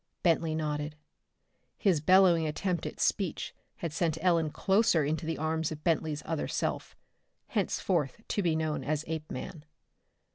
[0.23, 0.95] Bentley nodded.
[1.77, 6.47] His bellowing attempt at speech had sent Ellen closer into the arms of Bentley's other
[6.47, 6.95] self
[7.49, 9.63] henceforth to be known as Apeman.